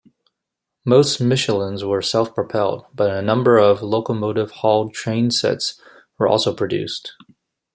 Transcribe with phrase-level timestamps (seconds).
[0.83, 5.79] Most Michelines were self-propelled, but a number of locomotive-hauled trainsets
[6.17, 7.13] were also produced.